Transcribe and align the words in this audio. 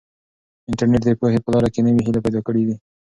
انټرنیټ 0.69 1.01
د 1.05 1.09
پوهې 1.19 1.39
په 1.43 1.49
لاره 1.53 1.69
کې 1.73 1.79
نوې 1.87 2.01
هیلې 2.05 2.19
پیدا 2.25 2.39
کړي 2.47 2.63
دي. 2.67 2.75